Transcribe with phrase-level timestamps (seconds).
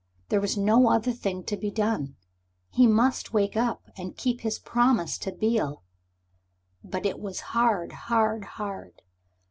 [0.29, 2.15] There was no other thing to be done.
[2.71, 5.83] He must wake up and keep his promise to Beale.
[6.83, 9.03] But it was hard hard hard.